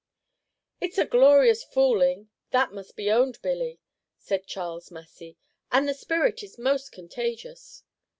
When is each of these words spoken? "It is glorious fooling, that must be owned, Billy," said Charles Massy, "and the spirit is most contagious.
"It 0.79 0.97
is 0.97 1.09
glorious 1.11 1.63
fooling, 1.63 2.29
that 2.49 2.71
must 2.73 2.95
be 2.95 3.11
owned, 3.11 3.39
Billy," 3.43 3.79
said 4.17 4.47
Charles 4.47 4.89
Massy, 4.89 5.37
"and 5.71 5.87
the 5.87 5.93
spirit 5.93 6.41
is 6.41 6.57
most 6.57 6.91
contagious. 6.91 7.83